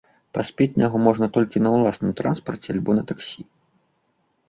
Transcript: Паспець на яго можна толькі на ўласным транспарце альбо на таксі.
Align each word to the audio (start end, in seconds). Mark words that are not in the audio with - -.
Паспець 0.37 0.73
на 0.77 0.83
яго 0.87 1.01
можна 1.09 1.29
толькі 1.37 1.63
на 1.67 1.75
ўласным 1.75 2.11
транспарце 2.23 2.67
альбо 2.77 2.91
на 3.01 3.09
таксі. 3.15 3.41